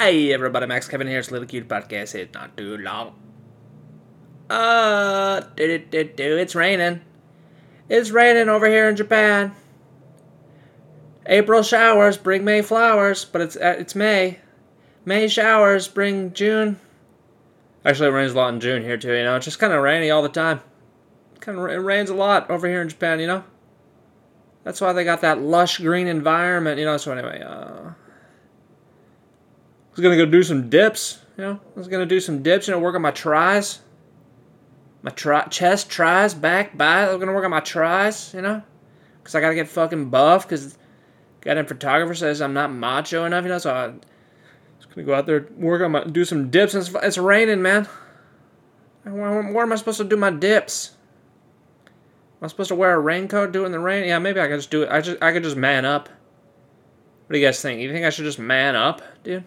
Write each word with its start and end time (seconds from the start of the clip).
Hey 0.00 0.32
everybody, 0.32 0.64
Max 0.64 0.88
Kevin 0.88 1.06
here. 1.06 1.18
It's 1.18 1.30
little 1.30 1.46
cute 1.46 1.68
podcast. 1.68 2.14
It's 2.14 2.32
not 2.32 2.56
too 2.56 2.78
long. 2.78 3.12
Uh, 4.48 5.40
do, 5.56 5.76
do, 5.76 6.04
do, 6.04 6.38
it's 6.38 6.54
raining. 6.54 7.02
It's 7.90 8.10
raining 8.10 8.48
over 8.48 8.66
here 8.66 8.88
in 8.88 8.96
Japan. 8.96 9.54
April 11.26 11.62
showers 11.62 12.16
bring 12.16 12.46
May 12.46 12.62
flowers, 12.62 13.26
but 13.26 13.42
it's 13.42 13.56
uh, 13.56 13.76
it's 13.78 13.94
May. 13.94 14.38
May 15.04 15.28
showers 15.28 15.86
bring 15.86 16.32
June. 16.32 16.80
Actually, 17.84 18.08
it 18.08 18.12
rains 18.12 18.32
a 18.32 18.36
lot 18.36 18.54
in 18.54 18.60
June 18.60 18.82
here 18.82 18.96
too. 18.96 19.12
You 19.12 19.24
know, 19.24 19.36
it's 19.36 19.44
just 19.44 19.58
kind 19.58 19.74
of 19.74 19.82
rainy 19.82 20.10
all 20.10 20.22
the 20.22 20.30
time. 20.30 20.62
Kind 21.40 21.58
of 21.58 21.66
it 21.66 21.74
rains 21.74 22.08
a 22.08 22.14
lot 22.14 22.48
over 22.48 22.66
here 22.66 22.80
in 22.80 22.88
Japan. 22.88 23.20
You 23.20 23.26
know. 23.26 23.44
That's 24.64 24.80
why 24.80 24.94
they 24.94 25.04
got 25.04 25.20
that 25.20 25.42
lush 25.42 25.76
green 25.76 26.06
environment. 26.06 26.78
You 26.78 26.86
know. 26.86 26.96
So 26.96 27.12
anyway, 27.12 27.42
uh, 27.42 27.90
was 30.00 30.02
gonna 30.02 30.16
go 30.16 30.30
do 30.30 30.42
some 30.42 30.70
dips. 30.70 31.20
You 31.36 31.44
know, 31.44 31.60
I 31.76 31.78
was 31.78 31.88
gonna 31.88 32.06
do 32.06 32.20
some 32.20 32.42
dips. 32.42 32.66
You 32.66 32.74
know, 32.74 32.80
work 32.80 32.94
on 32.94 33.02
my 33.02 33.10
tries. 33.10 33.80
My 35.02 35.10
tri- 35.10 35.46
chest 35.48 35.90
tries, 35.90 36.34
back, 36.34 36.76
by. 36.76 37.08
I'm 37.08 37.18
gonna 37.18 37.32
work 37.32 37.44
on 37.44 37.50
my 37.50 37.60
tries. 37.60 38.32
You 38.34 38.42
know, 38.42 38.62
because 39.18 39.34
I 39.34 39.40
gotta 39.40 39.54
get 39.54 39.68
fucking 39.68 40.10
buff. 40.10 40.48
Because 40.48 40.78
goddamn 41.42 41.66
photographer 41.66 42.14
says 42.14 42.40
I'm 42.40 42.54
not 42.54 42.72
macho 42.72 43.24
enough. 43.24 43.44
You 43.44 43.50
know, 43.50 43.58
so 43.58 43.72
I 43.72 43.86
was 43.88 44.86
gonna 44.94 45.06
go 45.06 45.14
out 45.14 45.26
there 45.26 45.46
work 45.56 45.82
on 45.82 45.92
my 45.92 46.04
do 46.04 46.24
some 46.24 46.50
dips. 46.50 46.74
It's, 46.74 46.90
it's 47.02 47.18
raining, 47.18 47.62
man. 47.62 47.86
Where, 49.04 49.42
where 49.52 49.64
am 49.64 49.72
I 49.72 49.76
supposed 49.76 49.98
to 49.98 50.04
do 50.04 50.16
my 50.16 50.30
dips? 50.30 50.92
Am 52.40 52.44
I 52.44 52.48
supposed 52.48 52.68
to 52.68 52.74
wear 52.74 52.94
a 52.94 52.98
raincoat 52.98 53.52
doing 53.52 53.72
the 53.72 53.78
rain? 53.78 54.06
Yeah, 54.06 54.18
maybe 54.18 54.40
I 54.40 54.46
could 54.46 54.56
just 54.56 54.70
do 54.70 54.82
it. 54.82 54.90
I 54.90 55.02
just 55.02 55.22
I 55.22 55.32
could 55.32 55.42
just 55.42 55.56
man 55.56 55.84
up. 55.84 56.08
What 57.26 57.34
do 57.34 57.38
you 57.38 57.46
guys 57.46 57.60
think? 57.60 57.80
You 57.80 57.92
think 57.92 58.04
I 58.04 58.10
should 58.10 58.24
just 58.24 58.38
man 58.38 58.74
up, 58.74 59.02
dude? 59.22 59.44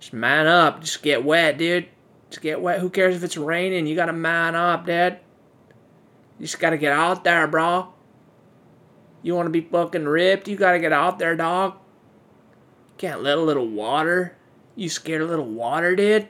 Just 0.00 0.12
man 0.12 0.46
up. 0.46 0.80
Just 0.80 1.02
get 1.02 1.24
wet, 1.24 1.58
dude. 1.58 1.86
Just 2.30 2.42
get 2.42 2.60
wet. 2.60 2.80
Who 2.80 2.90
cares 2.90 3.14
if 3.14 3.22
it's 3.22 3.36
raining? 3.36 3.86
You 3.86 3.94
gotta 3.94 4.12
man 4.12 4.54
up, 4.54 4.86
dude. 4.86 5.18
You 6.38 6.46
just 6.46 6.58
gotta 6.58 6.78
get 6.78 6.92
out 6.92 7.22
there, 7.22 7.46
bro. 7.46 7.92
You 9.22 9.36
wanna 9.36 9.50
be 9.50 9.60
fucking 9.60 10.06
ripped? 10.06 10.48
You 10.48 10.56
gotta 10.56 10.78
get 10.78 10.92
out 10.92 11.18
there, 11.18 11.36
dog. 11.36 11.76
Can't 12.96 13.22
let 13.22 13.38
a 13.38 13.42
little 13.42 13.68
water. 13.68 14.36
You 14.74 14.88
scared 14.88 15.22
a 15.22 15.26
little 15.26 15.46
water, 15.46 15.94
dude? 15.94 16.28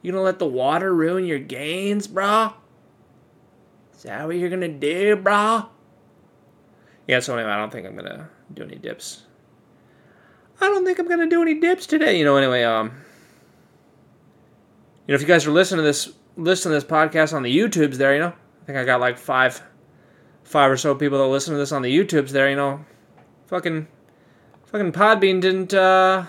You 0.00 0.12
gonna 0.12 0.24
let 0.24 0.38
the 0.38 0.46
water 0.46 0.94
ruin 0.94 1.26
your 1.26 1.38
gains, 1.38 2.06
bro? 2.06 2.54
Is 3.94 4.04
that 4.04 4.26
what 4.26 4.36
you're 4.36 4.48
gonna 4.48 4.68
do, 4.68 5.16
bro? 5.16 5.66
Yeah, 7.06 7.20
so 7.20 7.36
anyway, 7.36 7.50
I 7.50 7.58
don't 7.58 7.70
think 7.70 7.86
I'm 7.86 7.96
gonna 7.96 8.30
do 8.54 8.62
any 8.62 8.76
dips. 8.76 9.24
I 10.60 10.68
don't 10.68 10.84
think 10.84 10.98
I'm 10.98 11.08
gonna 11.08 11.28
do 11.28 11.42
any 11.42 11.54
dips 11.54 11.86
today. 11.86 12.18
You 12.18 12.24
know, 12.24 12.36
anyway, 12.36 12.64
um, 12.64 12.92
you 15.06 15.12
know, 15.12 15.14
if 15.14 15.20
you 15.20 15.26
guys 15.26 15.46
are 15.46 15.52
listening 15.52 15.78
to 15.78 15.82
this, 15.84 16.12
listen 16.36 16.70
to 16.70 16.76
this 16.76 16.84
podcast 16.84 17.32
on 17.32 17.42
the 17.42 17.56
YouTubes, 17.56 17.94
there, 17.94 18.14
you 18.14 18.20
know, 18.20 18.32
I 18.62 18.64
think 18.66 18.78
I 18.78 18.84
got 18.84 19.00
like 19.00 19.18
five, 19.18 19.62
five 20.44 20.70
or 20.70 20.76
so 20.76 20.94
people 20.94 21.18
that 21.18 21.26
listen 21.26 21.54
to 21.54 21.58
this 21.58 21.72
on 21.72 21.82
the 21.82 21.96
YouTubes. 21.96 22.30
There, 22.30 22.50
you 22.50 22.56
know, 22.56 22.84
fucking, 23.46 23.86
fucking 24.66 24.92
Podbean 24.92 25.40
didn't. 25.40 25.72
uh 25.74 26.24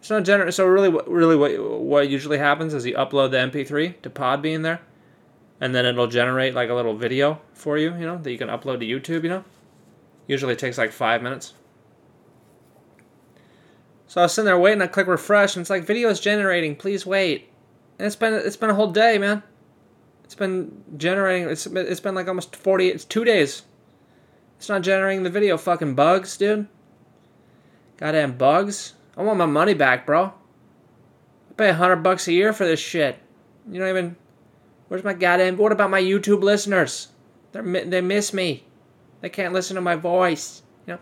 It's 0.00 0.10
not 0.10 0.24
generate. 0.24 0.54
So 0.54 0.66
really, 0.66 0.90
really 1.06 1.36
what 1.36 1.80
what 1.80 2.08
usually 2.08 2.38
happens 2.38 2.74
is 2.74 2.84
you 2.84 2.94
upload 2.94 3.30
the 3.30 3.38
MP3 3.38 4.02
to 4.02 4.10
Podbean 4.10 4.62
there, 4.62 4.80
and 5.60 5.74
then 5.74 5.86
it'll 5.86 6.06
generate 6.08 6.54
like 6.54 6.70
a 6.70 6.74
little 6.74 6.96
video 6.96 7.40
for 7.54 7.78
you. 7.78 7.94
You 7.94 8.06
know 8.06 8.18
that 8.18 8.30
you 8.30 8.38
can 8.38 8.48
upload 8.48 8.80
to 8.80 8.86
YouTube. 8.86 9.22
You 9.22 9.30
know, 9.30 9.44
usually 10.26 10.54
it 10.54 10.58
takes 10.58 10.76
like 10.78 10.92
five 10.92 11.22
minutes. 11.22 11.54
So 14.08 14.22
I 14.22 14.24
was 14.24 14.32
sitting 14.32 14.46
there 14.46 14.58
waiting. 14.58 14.80
I 14.80 14.86
click 14.86 15.06
refresh, 15.06 15.54
and 15.54 15.60
it's 15.60 15.70
like 15.70 15.84
video 15.84 16.08
is 16.08 16.18
generating. 16.18 16.74
Please 16.74 17.04
wait. 17.04 17.50
And 17.98 18.06
it's 18.06 18.16
been 18.16 18.32
it's 18.32 18.56
been 18.56 18.70
a 18.70 18.74
whole 18.74 18.90
day, 18.90 19.18
man. 19.18 19.42
It's 20.24 20.34
been 20.34 20.82
generating. 20.96 21.48
It's 21.48 21.66
it's 21.66 22.00
been 22.00 22.14
like 22.14 22.26
almost 22.26 22.56
forty. 22.56 22.88
It's 22.88 23.04
two 23.04 23.24
days. 23.24 23.62
It's 24.56 24.68
not 24.68 24.82
generating 24.82 25.24
the 25.24 25.30
video. 25.30 25.58
Fucking 25.58 25.94
bugs, 25.94 26.38
dude. 26.38 26.66
Goddamn 27.98 28.38
bugs. 28.38 28.94
I 29.16 29.22
want 29.22 29.38
my 29.38 29.46
money 29.46 29.74
back, 29.74 30.06
bro. 30.06 30.24
I 30.24 31.54
pay 31.56 31.68
a 31.68 31.74
hundred 31.74 31.96
bucks 31.96 32.28
a 32.28 32.32
year 32.32 32.54
for 32.54 32.64
this 32.64 32.80
shit. 32.80 33.18
You 33.70 33.78
don't 33.78 33.90
even. 33.90 34.16
Where's 34.88 35.04
my 35.04 35.12
goddamn? 35.12 35.58
What 35.58 35.72
about 35.72 35.90
my 35.90 36.00
YouTube 36.00 36.42
listeners? 36.42 37.08
They 37.52 37.84
they 37.84 38.00
miss 38.00 38.32
me. 38.32 38.64
They 39.20 39.28
can't 39.28 39.52
listen 39.52 39.74
to 39.74 39.82
my 39.82 39.96
voice. 39.96 40.62
You 40.86 40.94
know. 40.94 41.00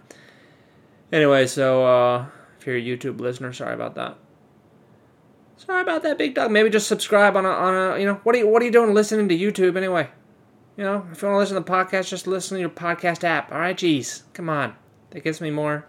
Anyway, 1.13 1.47
so. 1.47 1.87
uh 1.87 2.27
if 2.67 2.85
you're 2.85 2.95
a 2.95 2.99
YouTube 2.99 3.21
listener, 3.21 3.53
sorry 3.53 3.75
about 3.75 3.95
that. 3.95 4.17
Sorry 5.57 5.83
about 5.83 6.03
that, 6.03 6.19
big 6.19 6.35
dog. 6.35 6.51
Maybe 6.51 6.69
just 6.69 6.89
subscribe 6.89 7.37
on 7.37 7.47
a, 7.47 7.49
on 7.49 7.75
a, 7.75 7.99
you 8.01 8.07
know, 8.07 8.21
what 8.25 8.35
are 8.35 8.39
you, 8.39 8.49
what 8.49 8.61
are 8.61 8.65
you 8.65 8.73
doing 8.73 8.93
listening 8.93 9.29
to 9.29 9.39
YouTube 9.39 9.77
anyway? 9.77 10.09
You 10.77 10.85
know, 10.85 11.07
if 11.13 11.23
you 11.23 11.29
want 11.29 11.37
to 11.37 11.39
listen 11.39 11.55
to 11.55 11.61
the 11.61 11.71
podcast, 11.71 12.09
just 12.09 12.27
listen 12.27 12.57
to 12.57 12.61
your 12.61 12.69
podcast 12.69 13.25
app. 13.25 13.53
All 13.53 13.59
right, 13.59 13.77
jeez, 13.77 14.23
come 14.33 14.49
on, 14.49 14.75
that 15.11 15.23
gives 15.23 15.41
me 15.41 15.51
more. 15.51 15.87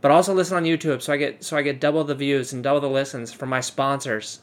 But 0.00 0.10
also 0.10 0.34
listen 0.34 0.56
on 0.56 0.64
YouTube, 0.64 1.02
so 1.02 1.12
I 1.12 1.16
get 1.16 1.42
so 1.42 1.56
I 1.56 1.62
get 1.62 1.80
double 1.80 2.04
the 2.04 2.14
views 2.14 2.52
and 2.52 2.62
double 2.62 2.80
the 2.80 2.88
listens 2.88 3.32
from 3.32 3.48
my 3.48 3.60
sponsors. 3.60 4.40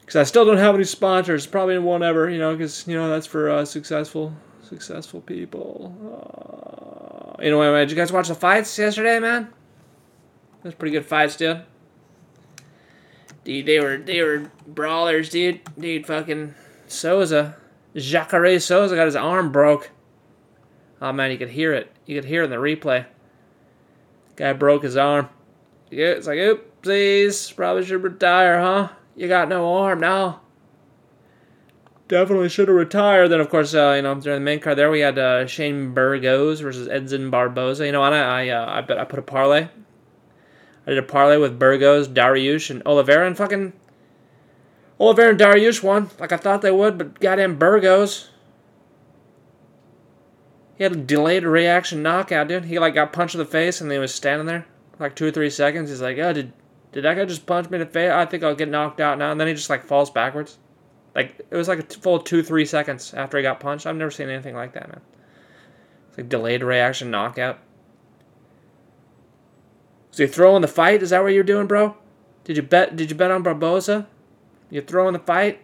Because 0.00 0.16
I 0.16 0.24
still 0.24 0.44
don't 0.44 0.56
have 0.56 0.74
any 0.74 0.82
sponsors, 0.82 1.46
probably 1.46 1.78
won't 1.78 2.02
ever, 2.02 2.28
you 2.28 2.38
know, 2.38 2.56
because 2.56 2.88
you 2.88 2.96
know 2.96 3.08
that's 3.08 3.26
for 3.26 3.50
uh, 3.50 3.64
successful 3.64 4.34
successful 4.62 5.20
people. 5.20 5.94
Uh, 6.02 7.01
anyway, 7.42 7.80
did 7.80 7.90
you 7.90 7.96
guys 7.96 8.12
watch 8.12 8.28
the 8.28 8.34
fights 8.34 8.78
yesterday, 8.78 9.18
man? 9.18 9.52
That's 10.62 10.74
pretty 10.74 10.92
good 10.92 11.06
fights, 11.06 11.36
dude. 11.36 11.62
Dude, 13.44 13.66
they 13.66 13.80
were 13.80 13.98
they 13.98 14.22
were 14.22 14.50
brawlers, 14.66 15.28
dude. 15.28 15.60
Dude, 15.78 16.06
fucking 16.06 16.54
Souza, 16.86 17.56
Jacare 17.96 18.60
Souza 18.60 18.94
got 18.94 19.06
his 19.06 19.16
arm 19.16 19.50
broke. 19.50 19.90
Oh 21.00 21.12
man, 21.12 21.32
you 21.32 21.38
could 21.38 21.50
hear 21.50 21.72
it. 21.72 21.90
You 22.06 22.14
could 22.14 22.28
hear 22.28 22.42
it 22.42 22.46
in 22.46 22.50
the 22.50 22.56
replay. 22.56 23.06
Guy 24.36 24.52
broke 24.52 24.84
his 24.84 24.96
arm. 24.96 25.28
Yeah, 25.90 26.06
it's 26.06 26.26
like, 26.26 26.38
oopsies, 26.38 27.54
probably 27.54 27.84
should 27.84 28.02
retire, 28.02 28.60
huh? 28.60 28.88
You 29.14 29.28
got 29.28 29.48
no 29.48 29.74
arm 29.74 30.00
now 30.00 30.40
definitely 32.12 32.50
should 32.50 32.68
have 32.68 32.76
retired. 32.76 33.28
Then, 33.28 33.40
of 33.40 33.48
course, 33.48 33.74
uh, 33.74 33.94
you 33.96 34.02
know, 34.02 34.14
during 34.14 34.40
the 34.40 34.44
main 34.44 34.60
card 34.60 34.76
there, 34.76 34.90
we 34.90 35.00
had 35.00 35.18
uh, 35.18 35.46
Shane 35.46 35.94
Burgos 35.94 36.60
versus 36.60 36.86
Edson 36.86 37.30
Barboza. 37.30 37.86
You 37.86 37.92
know, 37.92 38.04
and 38.04 38.14
I, 38.14 38.44
I, 38.44 38.48
uh, 38.50 38.70
I 38.70 38.80
bet 38.82 38.98
I 38.98 39.04
put 39.04 39.18
a 39.18 39.22
parlay. 39.22 39.68
I 40.86 40.90
did 40.90 40.98
a 40.98 41.02
parlay 41.02 41.38
with 41.38 41.58
Burgos, 41.58 42.08
Dariush, 42.08 42.70
and 42.70 42.82
Oliveira, 42.84 43.26
and 43.26 43.36
fucking 43.36 43.72
Oliveira 45.00 45.30
and 45.30 45.40
Dariush 45.40 45.82
won 45.82 46.10
like 46.20 46.32
I 46.32 46.36
thought 46.36 46.60
they 46.60 46.70
would, 46.70 46.98
but 46.98 47.18
goddamn 47.18 47.56
Burgos. 47.56 48.28
He 50.76 50.84
had 50.84 50.92
a 50.92 50.96
delayed 50.96 51.44
reaction 51.44 52.02
knockout, 52.02 52.48
dude. 52.48 52.66
He 52.66 52.78
like 52.78 52.94
got 52.94 53.12
punched 53.12 53.34
in 53.34 53.38
the 53.38 53.44
face, 53.46 53.80
and 53.80 53.90
he 53.90 53.98
was 53.98 54.14
standing 54.14 54.46
there 54.46 54.66
like 54.98 55.16
two 55.16 55.26
or 55.26 55.30
three 55.30 55.50
seconds. 55.50 55.88
He's 55.88 56.02
like, 56.02 56.18
"Oh, 56.18 56.32
did 56.32 56.52
did 56.92 57.04
that 57.04 57.14
guy 57.14 57.24
just 57.24 57.46
punch 57.46 57.70
me 57.70 57.76
in 57.76 57.86
the 57.86 57.90
face? 57.90 58.10
I 58.10 58.26
think 58.26 58.44
I'll 58.44 58.54
get 58.54 58.68
knocked 58.68 59.00
out 59.00 59.16
now." 59.16 59.32
And 59.32 59.40
then 59.40 59.48
he 59.48 59.54
just 59.54 59.70
like 59.70 59.84
falls 59.84 60.10
backwards. 60.10 60.58
Like 61.14 61.40
it 61.50 61.56
was 61.56 61.68
like 61.68 61.78
a 61.78 61.98
full 61.98 62.20
two 62.20 62.42
three 62.42 62.64
seconds 62.64 63.12
after 63.14 63.36
he 63.36 63.42
got 63.42 63.60
punched. 63.60 63.86
I've 63.86 63.96
never 63.96 64.10
seen 64.10 64.30
anything 64.30 64.54
like 64.54 64.72
that, 64.72 64.88
man. 64.88 65.00
It's 66.08 66.18
like 66.18 66.28
delayed 66.28 66.62
reaction 66.62 67.10
knockout. 67.10 67.58
So 70.10 70.24
you 70.24 70.28
throw 70.28 70.56
in 70.56 70.62
the 70.62 70.68
fight? 70.68 71.02
Is 71.02 71.10
that 71.10 71.22
what 71.22 71.32
you're 71.32 71.42
doing, 71.42 71.66
bro? 71.66 71.96
Did 72.44 72.56
you 72.56 72.62
bet? 72.62 72.96
Did 72.96 73.10
you 73.10 73.16
bet 73.16 73.30
on 73.30 73.42
Barboza? 73.42 74.06
You 74.70 74.80
throw 74.80 75.06
in 75.06 75.12
the 75.12 75.18
fight? 75.18 75.60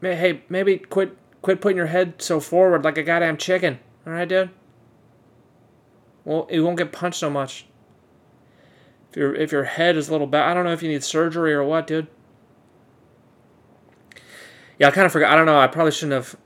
Hey, 0.00 0.42
maybe 0.48 0.78
quit 0.78 1.16
quit 1.42 1.60
putting 1.60 1.76
your 1.76 1.86
head 1.86 2.22
so 2.22 2.38
forward 2.38 2.84
like 2.84 2.98
a 2.98 3.02
goddamn 3.02 3.36
chicken. 3.36 3.80
All 4.06 4.12
right, 4.12 4.28
dude. 4.28 4.50
Well, 6.24 6.46
you 6.50 6.64
won't 6.64 6.78
get 6.78 6.92
punched 6.92 7.18
so 7.18 7.30
much. 7.30 7.66
If 9.10 9.16
your 9.16 9.34
if 9.34 9.50
your 9.50 9.64
head 9.64 9.96
is 9.96 10.08
a 10.08 10.12
little 10.12 10.26
bad, 10.28 10.48
I 10.48 10.54
don't 10.54 10.64
know 10.64 10.72
if 10.72 10.84
you 10.84 10.88
need 10.88 11.02
surgery 11.02 11.52
or 11.52 11.64
what, 11.64 11.88
dude 11.88 12.06
yeah, 14.78 14.88
I 14.88 14.90
kind 14.90 15.06
of 15.06 15.12
forgot. 15.12 15.32
I 15.32 15.36
don't 15.36 15.46
know. 15.46 15.58
I 15.58 15.66
probably 15.66 15.92
shouldn't 15.92 16.12
have. 16.12 16.36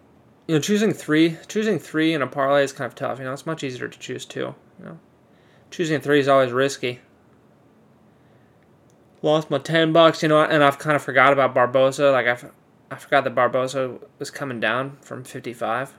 You 0.49 0.56
know, 0.56 0.61
choosing 0.61 0.93
three, 0.93 1.38
choosing 1.46 1.79
three 1.79 2.14
in 2.14 2.20
a 2.20 2.26
parlay 2.26 2.64
is 2.64 2.73
kind 2.73 2.87
of 2.88 2.94
tough. 2.94 3.19
You 3.19 3.25
know, 3.25 3.32
it's 3.32 3.46
much 3.46 3.62
easier 3.62 3.88
to 3.88 3.99
choose 3.99 4.25
two. 4.25 4.55
You 4.79 4.84
know, 4.84 4.99
choosing 5.70 6.00
three 6.00 6.19
is 6.19 6.29
always 6.29 6.50
risky. 6.50 7.00
Lost 9.23 9.50
my 9.50 9.58
ten 9.58 9.93
bucks, 9.93 10.23
you 10.23 10.29
know, 10.29 10.43
and 10.43 10.64
I've 10.64 10.79
kind 10.79 10.96
of 10.96 11.02
forgot 11.02 11.32
about 11.32 11.55
Barboza. 11.55 12.11
Like 12.11 12.26
I, 12.26 12.38
I 12.90 12.96
forgot 12.96 13.23
that 13.25 13.34
Barboza 13.37 13.99
was 14.19 14.31
coming 14.31 14.58
down 14.58 14.99
from 15.00 15.23
fifty 15.23 15.52
five. 15.52 15.94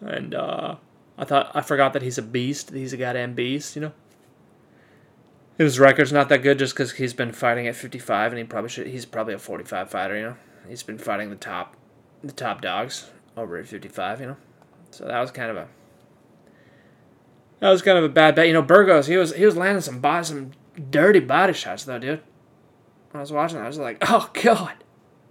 And 0.00 0.34
uh, 0.34 0.76
I 1.18 1.24
thought 1.24 1.50
I 1.54 1.60
forgot 1.60 1.92
that 1.92 2.00
he's 2.00 2.16
a 2.16 2.22
beast. 2.22 2.70
He's 2.70 2.94
a 2.94 2.96
goddamn 2.96 3.34
beast, 3.34 3.76
you 3.76 3.82
know. 3.82 3.92
His 5.60 5.78
record's 5.78 6.10
not 6.10 6.30
that 6.30 6.38
good 6.38 6.58
just 6.58 6.72
because 6.72 6.92
he's 6.92 7.12
been 7.12 7.32
fighting 7.32 7.66
at 7.66 7.76
55, 7.76 8.32
and 8.32 8.38
he 8.38 8.44
probably 8.44 8.70
should. 8.70 8.86
He's 8.86 9.04
probably 9.04 9.34
a 9.34 9.38
45 9.38 9.90
fighter, 9.90 10.16
you 10.16 10.22
know. 10.22 10.36
He's 10.66 10.82
been 10.82 10.96
fighting 10.96 11.28
the 11.28 11.36
top, 11.36 11.76
the 12.24 12.32
top 12.32 12.62
dogs 12.62 13.10
over 13.36 13.58
at 13.58 13.66
55, 13.66 14.22
you 14.22 14.26
know. 14.28 14.36
So 14.90 15.04
that 15.04 15.20
was 15.20 15.30
kind 15.30 15.50
of 15.50 15.58
a 15.58 15.68
That 17.58 17.68
was 17.68 17.82
kind 17.82 17.98
of 17.98 18.04
a 18.04 18.08
bad 18.08 18.36
bet. 18.36 18.46
You 18.46 18.54
know, 18.54 18.62
Burgos, 18.62 19.06
he 19.06 19.18
was 19.18 19.34
he 19.36 19.44
was 19.44 19.54
landing 19.54 19.82
some 19.82 20.00
body, 20.00 20.24
some 20.24 20.52
dirty 20.90 21.20
body 21.20 21.52
shots 21.52 21.84
though, 21.84 21.98
dude. 21.98 22.22
When 23.10 23.18
I 23.18 23.20
was 23.20 23.30
watching, 23.30 23.58
that 23.58 23.64
I 23.64 23.68
was 23.68 23.76
like, 23.76 23.98
oh 24.08 24.30
god, 24.42 24.76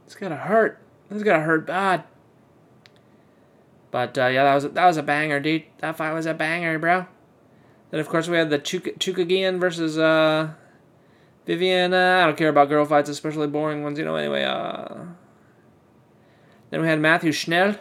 it's 0.05 0.13
gonna 0.13 0.35
hurt. 0.35 0.79
It's 1.09 1.23
gonna 1.23 1.41
hurt 1.41 1.65
bad. 1.65 2.03
But 3.89 4.15
uh, 4.15 4.27
yeah, 4.27 4.43
that 4.43 4.53
was 4.53 4.69
that 4.69 4.85
was 4.85 4.97
a 4.97 5.01
banger, 5.01 5.39
dude. 5.39 5.63
That 5.79 5.97
fight 5.97 6.13
was 6.13 6.27
a 6.27 6.35
banger, 6.35 6.77
bro. 6.77 7.07
Then 7.91 7.99
of 7.99 8.07
course 8.07 8.27
we 8.27 8.37
had 8.37 8.49
the 8.49 8.59
Chuk- 8.59 8.99
Chookagian 8.99 9.59
versus 9.59 9.97
uh, 9.97 10.51
Vivian. 11.45 11.93
I 11.93 12.25
don't 12.25 12.37
care 12.37 12.49
about 12.49 12.69
girl 12.69 12.85
fights, 12.85 13.09
especially 13.09 13.47
boring 13.47 13.83
ones. 13.83 13.97
You 13.97 14.05
know. 14.05 14.15
Anyway, 14.15 14.43
uh, 14.43 15.05
then 16.69 16.81
we 16.81 16.87
had 16.87 16.99
Matthew 16.99 17.31
Schnell, 17.31 17.75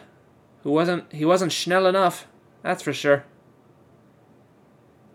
who 0.63 0.71
wasn't 0.71 1.13
he 1.13 1.25
wasn't 1.25 1.53
Schnell 1.53 1.87
enough. 1.87 2.27
That's 2.63 2.83
for 2.83 2.93
sure. 2.93 3.25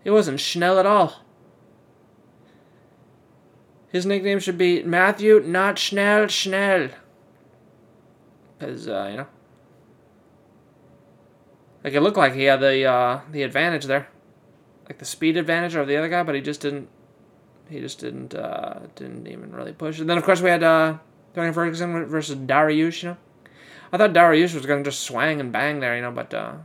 He 0.02 0.10
wasn't 0.10 0.38
Schnell 0.38 0.78
at 0.78 0.86
all. 0.86 1.24
His 3.94 4.04
nickname 4.04 4.40
should 4.40 4.58
be 4.58 4.82
Matthew, 4.82 5.40
not 5.40 5.78
Schnell, 5.78 6.26
Schnell. 6.26 6.88
Because, 8.58 8.88
uh, 8.88 9.08
you 9.08 9.16
know. 9.18 9.26
Like, 11.84 11.92
it 11.94 12.00
looked 12.00 12.16
like 12.16 12.34
he 12.34 12.44
had 12.44 12.60
the, 12.60 12.84
uh, 12.84 13.20
the 13.30 13.44
advantage 13.44 13.84
there. 13.84 14.08
Like, 14.86 14.98
the 14.98 15.04
speed 15.04 15.36
advantage 15.36 15.76
over 15.76 15.86
the 15.86 15.96
other 15.96 16.08
guy, 16.08 16.22
but 16.22 16.34
he 16.34 16.40
just 16.40 16.60
didn't. 16.60 16.88
He 17.70 17.80
just 17.80 17.98
didn't, 17.98 18.34
uh, 18.34 18.80
didn't 18.94 19.26
even 19.26 19.54
really 19.54 19.72
push. 19.72 19.98
And 19.98 20.08
then, 20.08 20.18
of 20.18 20.24
course, 20.24 20.42
we 20.42 20.50
had, 20.50 20.62
uh, 20.62 20.98
Tony 21.34 21.50
Ferguson 21.50 22.04
versus 22.06 22.36
Dariush, 22.36 23.02
you 23.02 23.08
know. 23.10 23.16
I 23.90 23.96
thought 23.96 24.12
Dariush 24.12 24.54
was 24.54 24.66
to 24.66 24.82
just 24.82 25.00
swang 25.00 25.40
and 25.40 25.50
bang 25.50 25.80
there, 25.80 25.96
you 25.96 26.02
know, 26.02 26.10
but, 26.10 26.34
uh, 26.34 26.56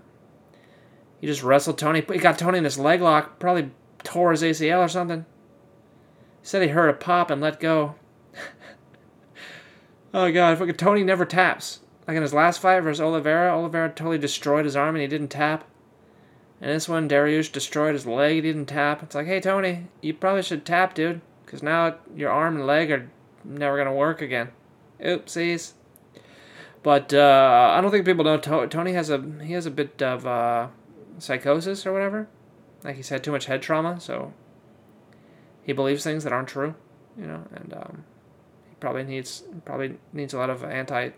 he 1.20 1.28
just 1.28 1.44
wrestled 1.44 1.78
Tony. 1.78 2.04
He 2.12 2.18
got 2.18 2.38
Tony 2.38 2.58
in 2.58 2.64
this 2.64 2.78
leg 2.78 3.02
lock. 3.02 3.40
Probably 3.40 3.72
tore 4.04 4.32
his 4.32 4.42
ACL 4.42 4.80
or 4.80 4.88
something. 4.88 5.26
He 6.42 6.48
said 6.48 6.62
he 6.62 6.70
heard 6.70 6.90
a 6.90 6.94
pop 6.94 7.30
and 7.30 7.42
let 7.42 7.60
go. 7.60 7.96
oh 10.14 10.32
god, 10.32 10.58
fucking 10.58 10.76
Tony 10.76 11.04
never 11.04 11.26
taps. 11.26 11.82
Like 12.08 12.16
in 12.16 12.24
his 12.24 12.34
last 12.34 12.62
fight 12.62 12.82
versus 12.82 13.02
Oliveira, 13.02 13.52
Oliveira 13.52 13.90
totally 13.90 14.18
destroyed 14.18 14.66
his 14.66 14.76
arm 14.76 14.96
and 14.96 15.02
he 15.02 15.08
didn't 15.08 15.28
tap. 15.28 15.69
And 16.62 16.72
this 16.72 16.90
one, 16.90 17.08
Dariush 17.08 17.52
destroyed 17.52 17.94
his 17.94 18.06
leg. 18.06 18.36
He 18.36 18.42
didn't 18.42 18.66
tap. 18.66 19.02
It's 19.02 19.16
like, 19.16 19.28
hey 19.28 19.40
Tony, 19.40 19.88
you 20.02 20.14
probably 20.14 20.42
should 20.42 20.66
tap, 20.66 20.94
dude, 20.94 21.22
because 21.46 21.64
now 21.64 21.96
your 22.16 22.32
arm 22.32 22.58
and 22.58 22.68
leg 22.68 22.92
are 22.92 23.10
never 23.44 23.78
gonna 23.78 23.94
work 23.94 24.22
again. 24.22 24.50
Oopsies. 25.00 25.74
But 26.84 27.14
uh, 27.14 27.74
I 27.74 27.82
don't 27.82 27.92
think 27.92 28.06
people 28.06 28.24
know 28.24 28.38
Tony 28.38 28.94
has 28.94 29.10
a 29.10 29.22
he 29.44 29.54
has 29.54 29.66
a 29.66 29.72
bit 29.72 30.02
of 30.02 30.26
uh, 30.26 30.68
psychosis 31.18 31.86
or 31.86 31.94
whatever. 31.94 32.28
Like 32.84 32.96
he's 32.96 33.10
had 33.10 33.24
too 33.24 33.32
much 33.32 33.46
head 33.46 33.62
trauma, 33.62 34.00
so 34.00 34.34
he 35.64 35.74
believes 35.74 36.04
things 36.04 36.24
that 36.24 36.32
aren't 36.32 36.48
true, 36.48 36.76
you 37.18 37.28
know, 37.28 37.44
and 37.54 37.74
um, 37.74 38.06
he 38.70 38.76
probably 38.80 39.04
needs 39.04 39.44
probably 39.66 39.98
needs 40.14 40.34
a 40.34 40.38
lot 40.38 40.50
of 40.50 40.64
anti 40.64 41.10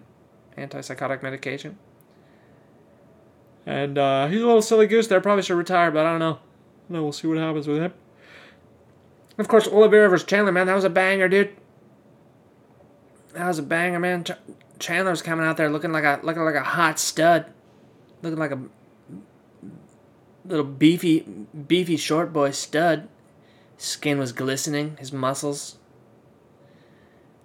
antipsychotic 0.58 1.22
medication. 1.22 1.78
And 3.66 3.98
uh, 3.98 4.28
he's 4.28 4.42
a 4.42 4.46
little 4.46 4.62
silly 4.62 4.88
goose 4.88 5.08
there. 5.08 5.22
Probably 5.22 5.44
should 5.44 5.58
retire, 5.58 5.92
but 5.92 6.06
I 6.06 6.12
don't 6.12 6.20
know. 6.20 6.40
No, 6.90 7.04
we'll 7.04 7.12
see 7.12 7.28
what 7.28 7.38
happens 7.38 7.68
with 7.68 7.78
him. 7.78 7.94
Of 9.38 9.48
course, 9.48 9.68
Oliveira 9.68 10.10
versus 10.10 10.28
Chandler, 10.28 10.52
man, 10.52 10.68
that 10.68 10.76
was 10.76 10.84
a 10.84 10.90
banger, 10.90 11.30
dude. 11.30 11.56
That 13.34 13.48
was 13.48 13.60
a 13.60 13.64
banger, 13.64 14.00
man. 14.00 14.24
Ch- 14.26 14.32
Chandler's 14.78 15.22
coming 15.22 15.46
out 15.46 15.58
there 15.58 15.70
looking 15.70 15.92
like 15.92 16.04
a 16.04 16.20
looking 16.24 16.44
like 16.44 16.56
a 16.56 16.64
hot 16.64 17.00
stud, 17.00 17.46
looking 18.22 18.40
like 18.40 18.52
a 18.52 18.60
little 20.46 20.66
beefy, 20.66 21.22
beefy 21.68 21.98
short 21.98 22.34
boy 22.34 22.52
stud. 22.52 23.08
His 23.78 23.86
skin 23.86 24.20
was 24.20 24.32
glistening, 24.32 24.98
his 24.98 25.14
muscles. 25.14 25.78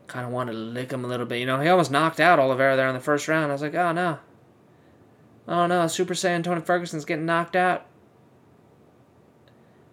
Kind 0.06 0.26
of 0.26 0.32
wanted 0.32 0.52
to 0.52 0.58
lick 0.58 0.92
him 0.92 1.04
a 1.04 1.08
little 1.08 1.26
bit. 1.26 1.38
You 1.38 1.46
know, 1.46 1.60
he 1.60 1.68
almost 1.68 1.90
knocked 1.90 2.20
out 2.20 2.38
Oliveira 2.38 2.76
there 2.76 2.88
in 2.88 2.94
the 2.94 3.00
first 3.00 3.28
round. 3.28 3.50
I 3.50 3.54
was 3.54 3.62
like, 3.62 3.74
oh 3.74 3.92
no. 3.92 4.18
Oh 5.48 5.66
no, 5.66 5.87
Super 5.87 6.14
Saiyan 6.14 6.43
Tony 6.43 6.60
Ferguson's 6.60 7.04
getting 7.04 7.26
knocked 7.26 7.56
out. 7.56 7.87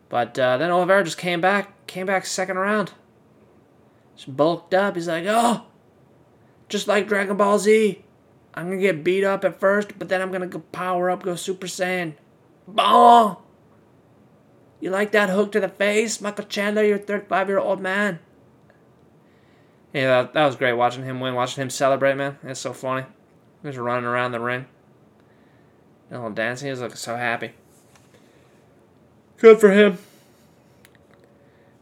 But 0.10 0.38
uh, 0.38 0.58
then 0.58 0.72
Oliveira 0.72 1.04
just 1.04 1.18
came 1.18 1.42
back, 1.42 1.88
came 1.88 2.06
back 2.06 2.26
second 2.26 2.58
round. 2.58 2.92
Just 4.16 4.36
bulked 4.36 4.74
up. 4.74 4.96
He's 4.96 5.08
like, 5.08 5.26
oh, 5.28 5.66
just 6.70 6.88
like 6.88 7.08
Dragon 7.08 7.38
Ball 7.38 7.60
Z. 7.60 8.04
I'm 8.54 8.70
gonna 8.70 8.82
get 8.82 9.04
beat 9.04 9.24
up 9.24 9.44
at 9.44 9.60
first, 9.60 9.98
but 9.98 10.10
then 10.10 10.22
I'm 10.22 10.32
gonna 10.32 10.48
go 10.48 10.60
power 10.60 11.10
up, 11.10 11.24
go 11.24 11.36
Super 11.36 11.68
Saiyan. 11.68 12.14
Bah! 12.68 13.38
You 14.80 14.92
like 14.92 15.12
that 15.14 15.30
hook 15.30 15.52
to 15.54 15.60
the 15.60 15.70
face, 15.70 16.22
Michael 16.22 16.46
Chandler, 16.46 16.84
you're 16.84 16.98
a 16.98 17.00
35 17.00 17.48
year 17.48 17.60
old 17.60 17.80
man. 17.82 18.20
Yeah, 19.94 20.24
that, 20.24 20.34
that 20.34 20.46
was 20.46 20.56
great 20.56 20.74
watching 20.74 21.04
him 21.04 21.20
win, 21.20 21.36
watching 21.36 21.62
him 21.62 21.70
celebrate, 21.70 22.16
man. 22.16 22.38
It's 22.44 22.60
so 22.60 22.74
funny. 22.74 23.06
He 23.62 23.68
was 23.68 23.78
running 23.78 24.06
around 24.06 24.32
the 24.32 24.40
ring. 24.40 24.66
Little 26.10 26.30
dancing. 26.32 26.70
Was 26.70 26.82
looking 26.82 26.96
so 26.96 27.16
happy. 27.16 27.52
Good 29.38 29.60
for 29.60 29.72
him. 29.72 29.98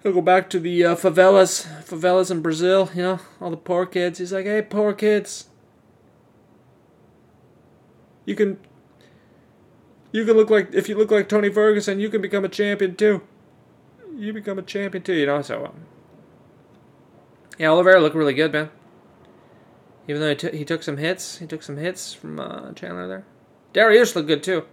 He'll 0.03 0.13
go 0.13 0.21
back 0.21 0.49
to 0.49 0.59
the 0.59 0.83
uh, 0.83 0.95
favelas, 0.95 1.67
favelas 1.83 2.31
in 2.31 2.41
Brazil, 2.41 2.89
you 2.95 3.03
know, 3.03 3.19
all 3.39 3.51
the 3.51 3.57
poor 3.57 3.85
kids. 3.85 4.17
He's 4.17 4.33
like, 4.33 4.45
hey, 4.45 4.63
poor 4.63 4.93
kids. 4.93 5.45
You 8.25 8.35
can 8.35 8.57
you 10.11 10.25
can 10.25 10.35
look 10.35 10.49
like 10.49 10.73
if 10.73 10.89
you 10.89 10.95
look 10.95 11.11
like 11.11 11.29
Tony 11.29 11.49
Ferguson, 11.49 11.99
you 11.99 12.09
can 12.09 12.21
become 12.21 12.43
a 12.43 12.49
champion 12.49 12.95
too. 12.95 13.21
You 14.15 14.33
become 14.33 14.59
a 14.59 14.63
champion 14.63 15.03
too, 15.03 15.13
you 15.13 15.25
know. 15.25 15.41
So, 15.41 15.65
um, 15.65 15.85
yeah, 17.57 17.69
Oliveira 17.69 18.01
looked 18.01 18.15
really 18.15 18.33
good, 18.33 18.51
man. 18.51 18.69
Even 20.07 20.21
though 20.21 20.29
he, 20.29 20.35
t- 20.35 20.57
he 20.57 20.65
took 20.65 20.83
some 20.83 20.97
hits, 20.97 21.37
he 21.37 21.47
took 21.47 21.63
some 21.63 21.77
hits 21.77 22.13
from 22.13 22.39
uh, 22.39 22.73
Chandler 22.73 23.07
there. 23.07 23.25
Dariush 23.73 24.15
looked 24.15 24.27
good 24.27 24.43
too. 24.43 24.65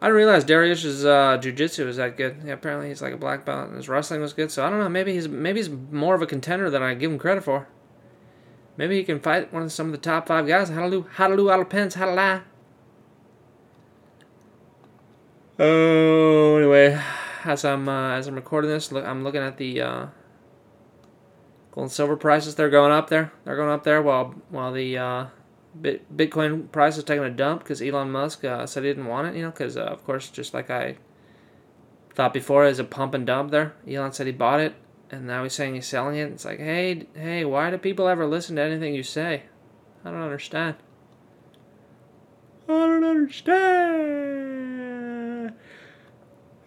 I 0.00 0.06
didn't 0.06 0.16
realize 0.16 0.44
Dariush's 0.44 1.04
uh, 1.04 1.38
jujitsu 1.38 1.84
was 1.86 1.96
that 1.96 2.16
good. 2.16 2.36
Yeah, 2.44 2.52
apparently 2.52 2.88
he's 2.88 3.02
like 3.02 3.12
a 3.12 3.16
black 3.16 3.44
belt, 3.44 3.68
and 3.68 3.76
his 3.76 3.88
wrestling 3.88 4.20
was 4.20 4.32
good. 4.32 4.50
So 4.52 4.64
I 4.64 4.70
don't 4.70 4.78
know. 4.78 4.88
Maybe 4.88 5.12
he's 5.12 5.28
maybe 5.28 5.58
he's 5.58 5.68
more 5.68 6.14
of 6.14 6.22
a 6.22 6.26
contender 6.26 6.70
than 6.70 6.82
I 6.82 6.94
give 6.94 7.10
him 7.10 7.18
credit 7.18 7.42
for. 7.42 7.68
Maybe 8.76 8.96
he 8.96 9.02
can 9.02 9.18
fight 9.18 9.52
one 9.52 9.64
of 9.64 9.72
some 9.72 9.86
of 9.86 9.92
the 9.92 9.98
top 9.98 10.28
five 10.28 10.46
guys. 10.46 10.68
How 10.68 10.84
to 10.84 10.90
do? 10.90 11.06
How? 11.10 12.42
Oh, 15.58 16.56
anyway, 16.56 17.02
as 17.44 17.64
I'm 17.64 17.88
uh, 17.88 18.12
as 18.12 18.28
I'm 18.28 18.36
recording 18.36 18.70
this, 18.70 18.92
look, 18.92 19.04
I'm 19.04 19.24
looking 19.24 19.42
at 19.42 19.56
the 19.56 19.80
uh, 19.80 20.06
gold 21.72 21.86
and 21.86 21.92
silver 21.92 22.16
prices. 22.16 22.54
They're 22.54 22.70
going 22.70 22.92
up 22.92 23.10
there. 23.10 23.32
They're 23.44 23.56
going 23.56 23.70
up 23.70 23.82
there 23.82 24.00
while 24.00 24.36
while 24.50 24.72
the 24.72 24.96
Bitcoin 25.82 26.70
price 26.72 26.96
is 26.96 27.04
taking 27.04 27.24
a 27.24 27.30
dump 27.30 27.62
because 27.62 27.80
Elon 27.80 28.10
Musk 28.10 28.44
uh, 28.44 28.66
said 28.66 28.82
he 28.84 28.90
didn't 28.90 29.06
want 29.06 29.28
it. 29.28 29.36
You 29.36 29.42
know, 29.42 29.50
because 29.50 29.76
uh, 29.76 29.82
of 29.82 30.04
course, 30.04 30.28
just 30.30 30.54
like 30.54 30.70
I 30.70 30.96
thought 32.14 32.32
before, 32.32 32.64
as 32.64 32.78
a 32.78 32.84
pump 32.84 33.14
and 33.14 33.26
dump 33.26 33.50
there. 33.50 33.74
Elon 33.88 34.12
said 34.12 34.26
he 34.26 34.32
bought 34.32 34.60
it, 34.60 34.74
and 35.10 35.26
now 35.26 35.42
he's 35.44 35.52
saying 35.52 35.74
he's 35.74 35.86
selling 35.86 36.16
it. 36.16 36.32
It's 36.32 36.44
like, 36.44 36.58
hey, 36.58 37.06
hey, 37.14 37.44
why 37.44 37.70
do 37.70 37.78
people 37.78 38.08
ever 38.08 38.26
listen 38.26 38.56
to 38.56 38.62
anything 38.62 38.94
you 38.94 39.02
say? 39.02 39.44
I 40.04 40.10
don't 40.10 40.22
understand. 40.22 40.76
I 42.68 42.72
don't 42.72 43.04
understand. 43.04 44.08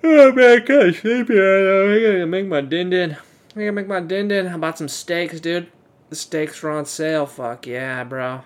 Oh 0.03 0.31
man, 0.31 0.65
kind 0.65 0.89
of 0.89 0.95
sleepy. 0.95 1.33
I 1.35 1.99
gotta 1.99 2.25
make 2.25 2.47
my 2.47 2.61
din 2.61 2.89
din. 2.89 3.17
I 3.55 3.59
gotta 3.59 3.71
make 3.71 3.87
my 3.87 3.99
din 3.99 4.29
din. 4.29 4.47
I 4.47 4.57
bought 4.57 4.79
some 4.79 4.87
steaks, 4.87 5.39
dude. 5.39 5.67
The 6.09 6.15
steaks 6.15 6.63
were 6.63 6.71
on 6.71 6.85
sale. 6.85 7.25
Fuck 7.27 7.67
yeah, 7.67 8.03
bro. 8.03 8.41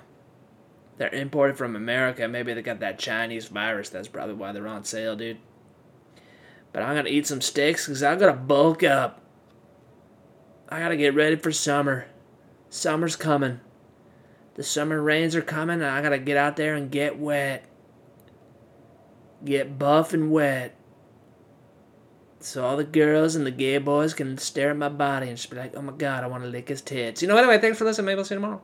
They're 0.98 1.14
imported 1.14 1.58
from 1.58 1.75
America. 1.75 2.28
Maybe 2.28 2.54
they 2.54 2.62
got 2.62 2.80
that 2.80 3.00
Chinese 3.00 3.48
virus. 3.48 3.90
That's 3.90 4.08
probably 4.08 4.36
why 4.36 4.52
they're 4.52 4.68
on 4.68 4.86
sale, 4.86 5.16
dude. 5.16 5.38
But 6.72 6.84
I'm 6.84 6.96
gonna 6.96 7.10
eat 7.10 7.28
some 7.28 7.42
steaks 7.42 7.86
because 7.86 8.04
I 8.04 8.16
gotta 8.16 8.34
bulk 8.34 8.84
up. 8.84 9.22
I 10.70 10.80
gotta 10.80 10.98
get 10.98 11.16
ready 11.16 11.36
for 11.36 11.52
summer. 11.52 12.08
Summer's 12.70 13.16
coming. 13.16 13.60
The 14.56 14.64
summer 14.64 15.02
rains 15.02 15.36
are 15.36 15.42
coming, 15.42 15.82
and 15.82 15.86
I 15.86 16.02
gotta 16.02 16.18
get 16.18 16.38
out 16.38 16.56
there 16.56 16.75
and 16.75 16.90
get 16.90 17.20
wet. 17.20 17.66
Get 19.44 19.78
buff 19.78 20.14
and 20.14 20.32
wet. 20.32 20.75
So 22.40 22.64
all 22.64 22.78
the 22.78 22.84
girls 22.84 23.36
and 23.36 23.46
the 23.46 23.52
gay 23.52 23.80
boys 23.80 24.14
can 24.14 24.38
stare 24.38 24.70
at 24.70 24.78
my 24.78 24.90
body 24.90 25.28
and 25.28 25.38
just 25.38 25.50
be 25.50 25.58
like, 25.58 25.75
oh 25.75 25.82
my 25.82 25.94
god, 25.94 26.24
I 26.24 26.28
want 26.28 26.44
to 26.44 26.50
lick 26.50 26.70
his 26.70 26.82
tits. 26.82 27.22
You 27.22 27.28
know, 27.28 27.38
anyway, 27.38 27.60
thanks 27.60 27.78
for 27.78 27.86
listening. 27.86 28.06
Maybe 28.06 28.20
I'll 28.20 28.25
see 28.25 28.36
you 28.36 28.42
tomorrow. 28.42 28.62